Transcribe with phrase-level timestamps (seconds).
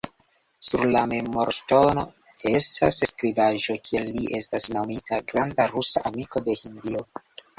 [0.67, 2.05] Sur la memorŝtono
[2.53, 7.05] estas skribaĵo, kie li estas nomita “granda rusa amiko de Hindio.